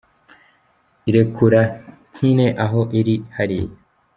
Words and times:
Irekura 1.09 1.61
nk'ine 2.15 2.47
aho 2.65 2.79
iri 2.99 3.15
hariya 3.35 3.69